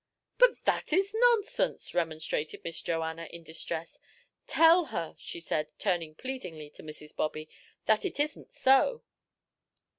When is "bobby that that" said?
7.15-8.19